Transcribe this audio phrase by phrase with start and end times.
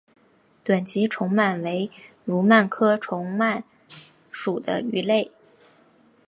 [0.63, 1.91] 短鳍虫鳗为
[2.25, 3.61] 蠕鳗科虫鳗
[4.31, 5.31] 属的鱼类。